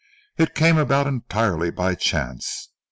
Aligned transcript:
It 0.35 0.55
came 0.55 0.79
about 0.79 1.05
entirely 1.05 1.69
by 1.69 1.93
chance. 1.93 2.69